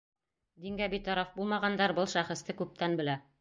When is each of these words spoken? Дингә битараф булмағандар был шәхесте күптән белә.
Дингә 0.63 0.87
битараф 0.93 1.29
булмағандар 1.35 1.93
был 2.01 2.09
шәхесте 2.15 2.57
күптән 2.63 2.99
белә. 3.03 3.21